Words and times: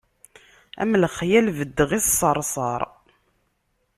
Am 0.81 0.91
lexyal 1.03 1.47
beddeɣ 1.57 1.89
i 1.97 1.99
ṣṣerṣer. 2.05 2.81